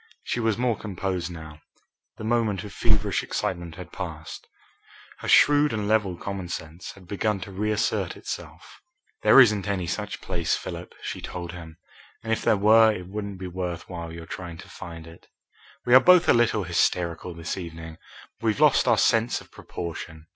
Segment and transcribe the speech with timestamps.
[0.23, 1.61] She was more composed now.
[2.17, 4.47] The moment of feverish excitement had passed.
[5.19, 8.81] Her shrewd and level common sense had begun to reassert itself.
[9.21, 11.77] "There isn't any such place, Philip," she told him,
[12.23, 15.27] "and if there were it wouldn't be worth while your trying to find it.
[15.85, 17.99] We are both a little hysterical this evening.
[18.41, 20.25] We've lost our sense of proportion.